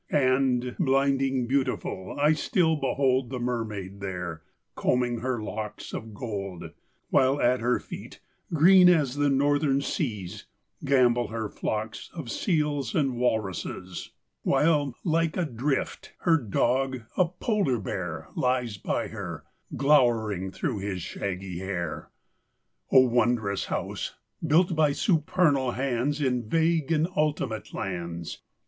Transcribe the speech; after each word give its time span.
And, 0.09 0.75
blinding 0.79 1.45
beautiful, 1.45 2.17
I 2.19 2.33
still 2.33 2.75
behold 2.75 3.29
The 3.29 3.37
mermaid 3.39 3.99
there, 3.99 4.41
combing 4.73 5.19
her 5.19 5.39
locks 5.43 5.93
of 5.93 6.11
gold, 6.15 6.71
While 7.11 7.39
at 7.39 7.59
her 7.59 7.79
feet, 7.79 8.19
green 8.51 8.89
as 8.89 9.13
the 9.13 9.29
Northern 9.29 9.79
Seas, 9.79 10.47
Gambol 10.83 11.27
her 11.29 11.47
flocks 11.49 12.09
of 12.15 12.31
seals 12.31 12.95
and 12.95 13.15
walruses; 13.15 14.09
While, 14.41 14.95
like 15.03 15.37
a 15.37 15.45
drift, 15.45 16.13
her 16.21 16.35
dog, 16.39 17.01
a 17.15 17.25
Polar 17.27 17.77
bear, 17.77 18.29
Lies 18.35 18.79
by 18.79 19.09
her, 19.09 19.43
glowering 19.77 20.49
through 20.49 20.79
his 20.79 21.03
shaggy 21.03 21.59
hair. 21.59 22.09
VI 22.91 22.97
O 22.97 22.99
wondrous 23.01 23.65
house, 23.65 24.15
built 24.43 24.75
by 24.75 24.93
supernal 24.93 25.73
hands 25.73 26.19
In 26.21 26.49
vague 26.49 26.91
and 26.91 27.07
ultimate 27.15 27.71
lands! 27.71 28.39